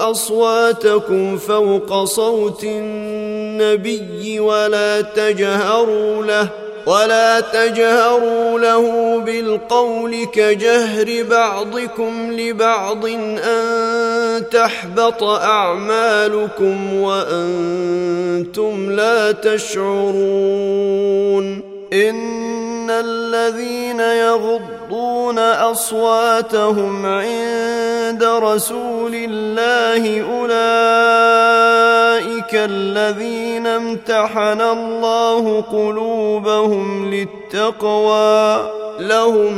أصواتكم 0.00 1.36
فوق 1.36 2.04
صوت 2.04 2.64
النبي 2.64 4.40
ولا 4.40 5.00
تجهروا 5.00 6.22
له 6.24 6.48
ولا 6.86 7.40
تجهروا 7.40 8.58
له 8.60 9.18
بالقول 9.20 10.24
كجهر 10.24 11.24
بعضكم 11.30 12.32
لبعض 12.32 13.06
أن 13.44 14.44
تحبط 14.50 15.22
أعمالكم 15.24 16.94
وأنتم 17.00 18.90
لا 18.90 19.32
تشعرون 19.32 21.62
إن 21.92 22.69
الذين 22.90 24.00
يغضون 24.00 25.38
اصواتهم 25.38 27.06
عند 27.06 28.24
رسول 28.24 29.12
الله 29.14 30.22
اولئك 30.34 32.54
الذين 32.54 33.66
امتحن 33.66 34.60
الله 34.60 35.64
قلوبهم 35.72 37.10
للتقوى 37.14 38.70
لهم 39.00 39.54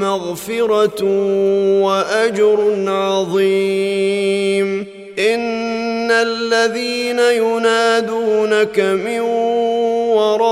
مغفره 0.00 1.02
واجر 1.84 2.84
عظيم 2.88 4.86
ان 5.18 6.10
الذين 6.10 7.18
ينادونك 7.18 8.80
من 8.80 9.20
وراء 10.10 10.51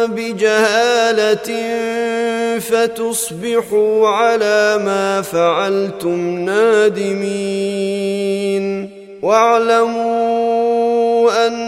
بجهالة 0.06 1.79
فتصبحوا 2.59 4.09
على 4.09 4.79
ما 4.84 5.23
فعلتم 5.23 6.19
نادمين 6.45 8.90
واعلموا 9.23 11.46
أن 11.46 11.67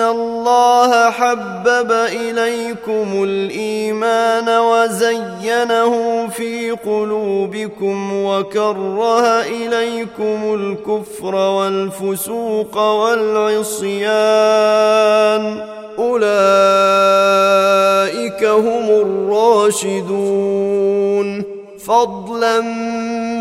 ان 0.00 0.06
الله 0.16 0.90
حبب 1.10 1.92
اليكم 1.92 3.22
الايمان 3.24 4.48
وزينه 4.48 6.26
في 6.28 6.70
قلوبكم 6.70 8.24
وكره 8.24 9.26
اليكم 9.40 10.40
الكفر 10.54 11.34
والفسوق 11.34 12.78
والعصيان 12.78 15.66
اولئك 15.98 18.44
هم 18.44 18.88
الراشدون 18.88 21.59
فضلا 21.86 22.60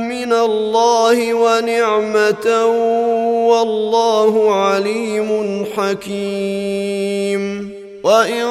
من 0.10 0.34
الله 0.34 1.18
ونعمه 1.34 2.66
والله 3.50 4.54
عليم 4.56 5.66
حكيم 5.78 7.59
وإن 8.04 8.44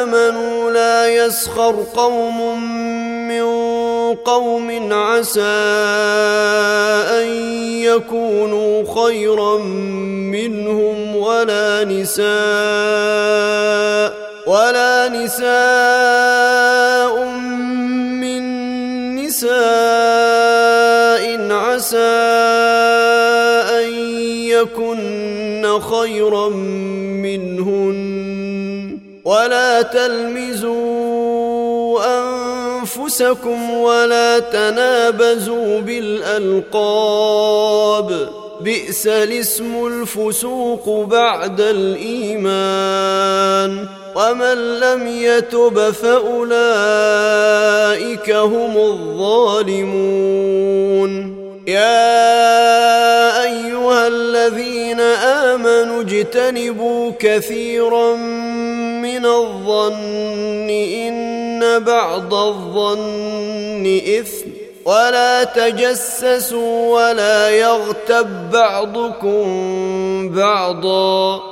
آمنوا 0.00 0.70
لا 0.70 1.08
يسخر 1.14 1.74
قوم 1.96 2.62
من 3.28 3.42
قوم 4.14 4.92
عسى 4.92 5.60
أن 7.22 7.26
يكونوا 7.82 8.84
خيرا 8.94 9.58
منهم 9.58 11.16
ولا 11.16 11.84
نساء 11.84 14.21
ولا 14.46 15.08
نساء 15.08 17.24
من 18.20 18.44
نساء 19.16 19.52
عسى 21.50 21.98
أن 23.82 23.88
يكن 24.48 25.78
خيرا 25.80 26.48
منهن 27.22 28.02
ولا 29.24 29.82
تلمزوا 29.82 32.02
أنفسكم 32.04 33.70
ولا 33.70 34.38
تنابزوا 34.38 35.80
بالألقاب 35.80 38.28
بئس 38.60 39.06
الاسم 39.06 39.86
الفسوق 39.86 41.04
بعد 41.10 41.60
الإيمان 41.60 43.86
ومن 44.16 44.80
لم 44.80 45.06
يتب 45.06 45.90
فاولئك 45.90 48.30
هم 48.30 48.76
الظالمون 48.76 50.02
يا 51.68 52.22
ايها 53.42 54.06
الذين 54.08 55.00
امنوا 55.00 56.00
اجتنبوا 56.02 57.10
كثيرا 57.18 58.14
من 59.02 59.26
الظن 59.26 60.68
ان 60.70 61.78
بعض 61.84 62.34
الظن 62.34 63.96
اثم 64.20 64.46
ولا 64.84 65.44
تجسسوا 65.44 66.88
ولا 67.10 67.50
يغتب 67.50 68.50
بعضكم 68.52 69.58
بعضا 70.36 71.51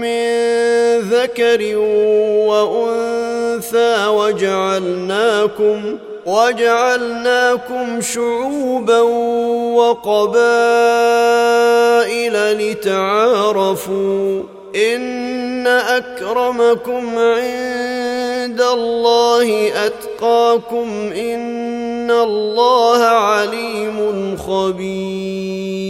من 0.00 1.00
ذكر 1.00 1.76
وأنثى 2.46 4.06
وجعلناكم 4.06 5.98
وجعلناكم 6.26 8.00
شعوبا 8.00 9.00
وقبائل 9.74 12.58
لتعارفوا 12.58 14.42
إن 14.94 15.66
أكرمكم 15.66 17.08
عند 17.18 18.60
الله 18.60 19.72
أتقاكم 19.86 21.10
إن 21.16 22.10
الله 22.10 23.02
عليم 23.04 24.36
خبير 24.36 25.89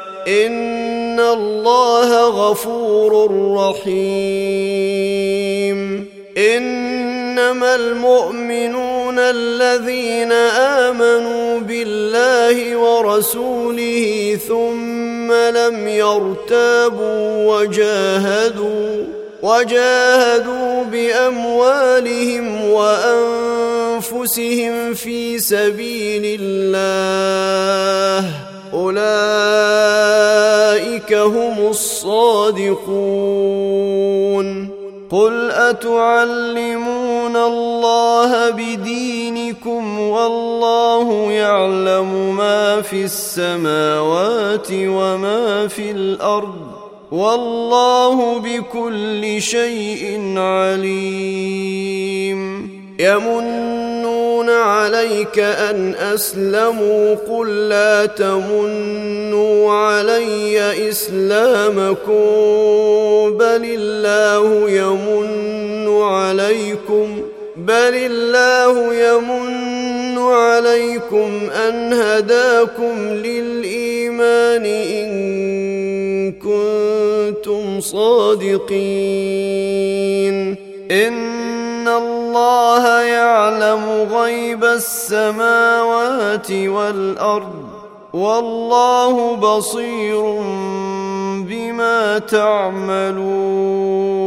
ان 0.27 1.19
الله 1.19 2.27
غفور 2.29 3.11
رحيم 3.57 6.05
انما 6.37 7.75
المؤمنون 7.75 9.19
الذين 9.19 10.31
امنوا 10.61 11.59
بالله 11.59 12.77
ورسوله 12.77 14.37
ثم 14.47 15.31
لم 15.33 15.87
يرتابوا 15.87 17.45
وجاهدوا 17.55 19.05
وجاهدوا 19.43 20.83
باموالهم 20.91 22.69
وانفسهم 22.71 24.93
في 24.93 25.39
سبيل 25.39 26.39
الله 26.41 28.50
اولئك 28.73 31.13
هم 31.13 31.67
الصادقون 31.69 34.69
قل 35.11 35.51
اتعلمون 35.51 37.35
الله 37.35 38.49
بدينكم 38.49 39.99
والله 39.99 41.31
يعلم 41.31 42.35
ما 42.37 42.81
في 42.81 43.03
السماوات 43.03 44.67
وما 44.71 45.67
في 45.67 45.91
الارض 45.91 46.55
والله 47.11 48.39
بكل 48.39 49.41
شيء 49.41 50.37
عليم 50.39 52.41
يمن 52.99 53.90
يَمُنُّونَ 54.41 54.49
عَلَيْكَ 54.57 55.37
أَنْ 55.39 55.95
أَسْلَمُوا 55.95 57.15
قُل 57.29 57.69
لَّا 57.69 58.05
تَمُنُّوا 58.05 59.71
عَلَيَّ 59.73 60.89
إِسْلَامَكُمْ 60.89 62.25
بَلِ 63.37 63.59
اللَّهُ 63.63 64.49
يَمُنُّ 64.71 66.01
عَلَيْكُمْ 66.01 67.07
بَلِ 67.55 67.93
اللَّهُ 67.93 68.73
يَمُنُّ 68.93 70.17
عَلَيْكُمْ 70.17 71.29
أَنْ 71.69 71.93
هَدَاكُمْ 71.93 72.95
لِلْإِيمَانِ 73.13 74.65
إِن 74.65 75.07
كُنتُمْ 76.41 77.77
صَادِقِينَ 77.81 80.45
إِنَّ 80.91 81.30
يعلم 83.71 84.07
غيب 84.15 84.63
السماوات 84.63 86.51
والأرض 86.51 87.67
والله 88.13 89.35
بصير 89.35 90.21
بما 91.47 92.19
تعملون 92.19 94.20